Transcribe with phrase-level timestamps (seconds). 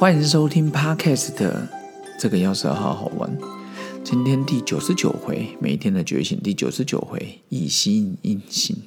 [0.00, 1.34] 欢迎收听 Podcast
[2.18, 3.30] 这个钥匙好好玩。
[4.02, 8.78] 今天第九十九回，每一天的觉醒第九十九回，一心一心。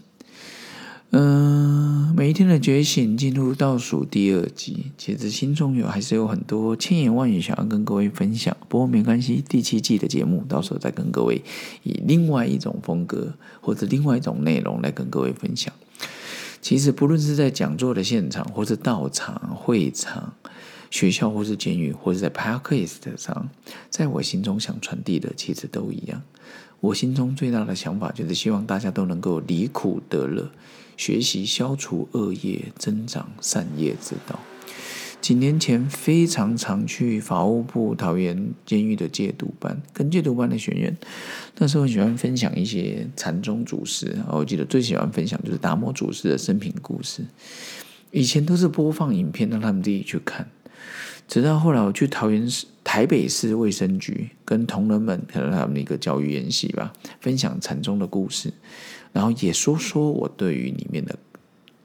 [1.12, 8.58] 嗯，每一天的觉醒进入倒数第二集，其实心中有还是有很多千言万语想要跟各位分享。
[8.68, 11.44] 不过没关系，第七季的节目到时候再跟各位
[11.84, 15.72] 以另外一种风格或者另外一种内容来跟各位分享。
[16.60, 20.34] 其实不论是在讲座的现场，或是道场、会场、
[20.94, 23.50] 学校，或是监狱，或是在 podcast 上，
[23.90, 26.22] 在我心中想传递的，其实都一样。
[26.82, 30.52] 我心中最大的想法就是希望大家都能够离苦得乐。
[30.96, 34.40] 学习消除恶业，增长善业之道。
[35.20, 40.96] 几年前非常常去法务部桃园监狱的戒毒班，跟戒毒班的学员，
[41.58, 44.16] 那时候喜欢分享一些禅宗祖师。
[44.30, 47.26] 我记得最喜欢分享就是达摩祖师的生平故事。
[48.12, 50.48] 以前都是播放影片让他们自己去看，
[51.28, 58.54] 直到后来我去桃园市、台北市卫生局跟同仁们，可能他们一个教育演习吧，分享禅宗的故事。
[59.14, 61.18] 然后也说说我对于里面的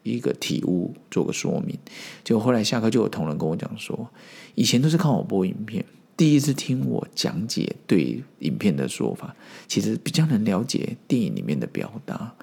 [0.03, 1.79] 一个体悟，做个说明。
[2.25, 4.09] 就后来下课就有同仁跟我讲说，
[4.55, 5.85] 以前都是看我播影片，
[6.17, 9.37] 第一次听我讲解对影片的说法，
[9.69, 12.35] 其实比较能了解电影里面的表达。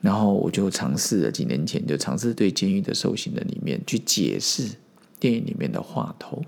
[0.00, 4.68] 然后我就尝试了，几年前就尝试对监狱的受刑人里面去解释
[5.22, 6.42] 电影里面的话头。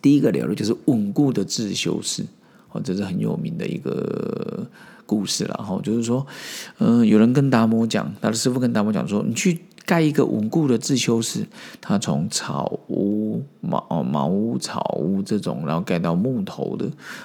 [0.00, 2.24] 第一个聊的就是稳固的自修室，
[2.70, 4.66] 哦，这是很有名的一个。
[5.08, 6.26] 故事了哈，就是说，
[6.76, 9.58] 嗯，有人跟达摩讲，他的师傅跟达摩讲说，你去
[9.88, 11.46] 盖一个稳固的自修室，
[11.80, 16.84] 他从草屋、茅茅屋、草屋这种，然后盖到木头的，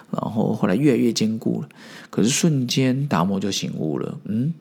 [0.10, 1.68] 然后后来越来越坚固了。
[2.10, 4.54] 可是瞬间达摩就醒悟了，嗯，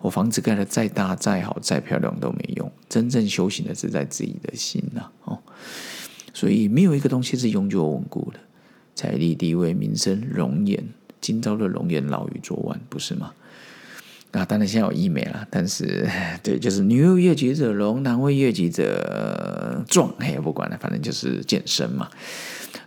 [0.00, 5.38] 我房子盖的再大、再好、再漂亮都没用，真正修行的是在自己的心呐，哦，
[6.32, 8.40] 所以没有一个东西是永久稳固的，
[8.96, 10.84] 财力、地位、名声、容颜。
[11.20, 13.32] 今朝的容颜老于昨晚，不是吗？
[14.38, 16.08] 啊，当然现在有医美了，但是
[16.42, 20.12] 对，就是女为悦己者容，男为悦己者壮。
[20.18, 22.10] 嘿，不管了，反正就是健身嘛。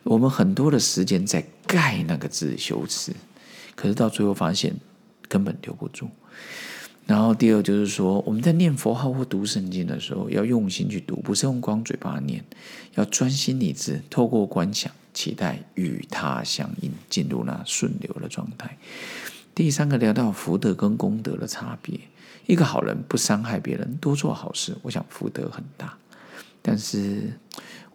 [0.04, 3.14] 我们很多的时间在盖那个字修室，
[3.76, 4.76] 可是到最后发现
[5.28, 6.10] 根本留不住。
[7.06, 12.44] 然后第二就是说，我们在念佛号或读圣经的时候，要用心去读，不是用光嘴巴念，
[12.96, 14.92] 要专心理智，透过观想。
[15.14, 18.78] 期待与他相应，进入那顺流的状态。
[19.58, 22.00] 第三个聊到福德跟功德的差别，
[22.46, 25.98] 一个好人不伤害别人，多做好事，我想福德很大。
[26.62, 27.34] 但是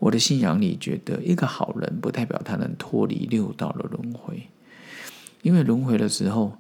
[0.01, 4.49] 我的信仰里觉得，一个好人不代表他能脱离六道的轮回，
[5.43, 6.59] 因为轮回的时候，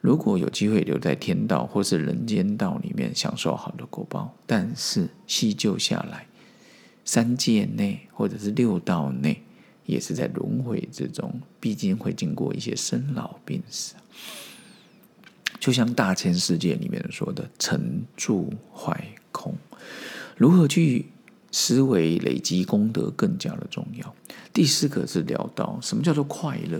[0.00, 6.26] 如果有机会留在天道或是人间道里面享受好的果报，但是细究下来，
[7.04, 9.42] 三界内或者是六道内。
[9.88, 13.94] 也是在轮回之中，毕竟会经过一些生老病死。
[15.58, 19.54] 就像大千世界里面说的“成住坏空”，
[20.36, 21.06] 如何去
[21.50, 24.14] 思维累积功德更加的重要。
[24.52, 26.78] 第四个是聊到什么叫做快乐。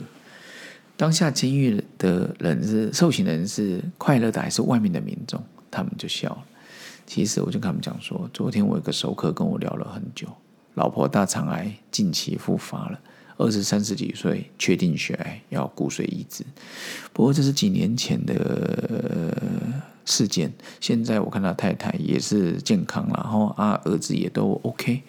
[0.99, 5.43] 当下监狱的人是受刑人是快乐的还是外面的民众？
[5.71, 6.45] 他们就笑了。
[7.07, 10.29] 其实我就跟他们讲说，昨天我有个熟客跟我聊了很久。
[10.79, 13.01] 老婆大肠癌近期复发了，
[13.37, 16.45] 二十三十几岁确定血癌，要骨髓移植。
[17.13, 19.37] 不过这是几年前的
[20.05, 25.03] 事件，现在我看到太太也是健康然后啊儿子也都 OK。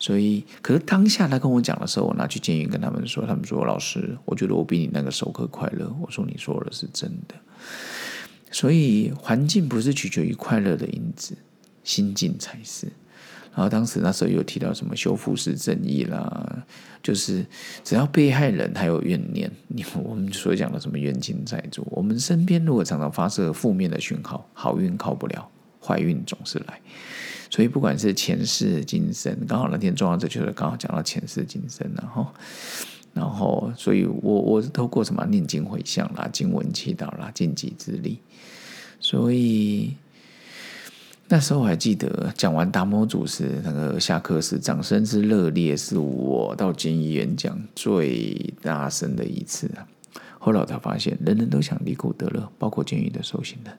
[0.00, 5.94] 所以，可是当下他跟我讲的时候，我拿去监狱跟他们说，他们说老师，我觉得我比你那个熟客快乐。
[6.00, 7.36] 我说你说的是真的。
[8.50, 11.38] 所以环境不是取决于快乐的因子，
[11.84, 12.88] 心境才是。
[13.54, 16.64] 然后当时那时候有提到什么修复式正义啦，
[17.02, 17.44] 就是
[17.84, 25.46] 只要被害人还有怨念，你我们所讲的什么冤亲债主，我们身边如果常常发射负面的讯号，好运靠不了，
[25.84, 26.80] 坏运总是来。
[27.50, 32.26] 所以不管是前世今生，刚好那天重要这就是刚好讲到前世今生，然后，
[33.12, 38.18] 然后，所以我我是透过什么念经回向啦，经文祈祷啦，尽己之力，
[38.98, 39.94] 所以。
[41.32, 49.80] 那时候我还记得讲完达摩祖师那个下课时，掌声之热烈，是我到监狱演讲最大声的一次啊！
[50.38, 53.72] 后来我才发现，人人都想离苦得乐，包括监狱的受刑人。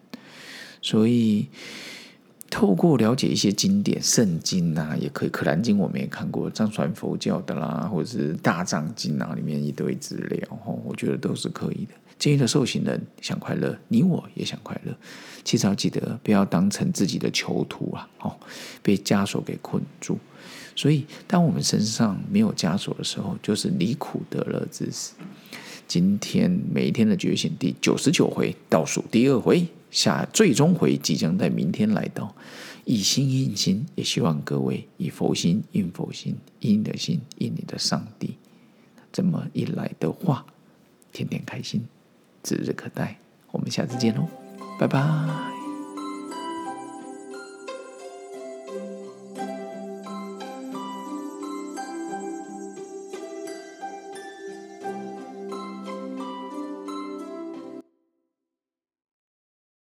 [0.82, 1.48] 所以，
[2.54, 11.94] 透过了解一些经典圣经啊，也可以，《可兰经》我们也看过，藏传佛教的啦，或者是大藏经啊，里面一堆资料，吼，我觉得都是可以的。
[12.20, 14.96] 监狱的受刑人想快乐，你我也想快乐。
[15.44, 18.08] 其实要记得，不要当成自己的囚徒啊！
[18.20, 18.38] 哦，
[18.84, 20.20] 被枷锁给困住。
[20.76, 25.14] 所以，当我们身上没有枷锁的时候，就是离苦得乐之时。
[25.88, 32.36] 今天每一天的觉醒第九十九回倒数第二回，下最终回即将在明天来到。
[32.84, 38.36] 以心印心，也希望各位以佛心印佛心，印你的心印你的上帝。
[39.14, 40.46] 这么一来的话，
[41.14, 41.86] 天天开心，
[42.44, 43.18] 指日可待。
[43.52, 44.28] 我们下次见喽，
[44.78, 45.53] 拜拜。